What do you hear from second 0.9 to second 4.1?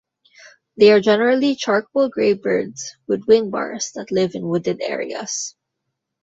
are generally charcoal-grey birds with wing bars that